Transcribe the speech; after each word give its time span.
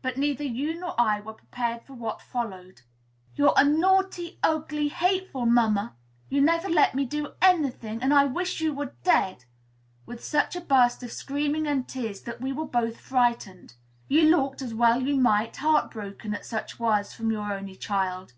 But 0.00 0.16
neither 0.16 0.44
you 0.44 0.80
nor 0.80 0.98
I 0.98 1.20
were 1.20 1.34
prepared 1.34 1.82
for 1.82 1.92
what 1.92 2.22
followed. 2.22 2.80
"You're 3.36 3.52
a 3.54 3.64
naughty, 3.66 4.38
ugly, 4.42 4.88
hateful 4.88 5.44
mamma! 5.44 5.94
You 6.30 6.40
never 6.40 6.70
let 6.70 6.94
me 6.94 7.04
do 7.04 7.34
any 7.42 7.68
thing, 7.68 8.02
and 8.02 8.14
I 8.14 8.24
wish 8.24 8.62
you 8.62 8.72
were 8.72 8.94
dead!" 9.02 9.44
with 10.06 10.24
such 10.24 10.56
a 10.56 10.62
burst 10.62 11.02
of 11.02 11.12
screaming 11.12 11.66
and 11.66 11.86
tears 11.86 12.22
that 12.22 12.40
we 12.40 12.50
were 12.50 12.64
both 12.64 12.96
frightened. 12.98 13.74
You 14.08 14.22
looked, 14.22 14.62
as 14.62 14.72
well 14.72 15.02
you 15.02 15.16
might, 15.16 15.54
heart 15.58 15.90
broken 15.90 16.32
at 16.34 16.46
such 16.46 16.80
words 16.80 17.12
from 17.12 17.30
your 17.30 17.52
only 17.52 17.76
child. 17.76 18.32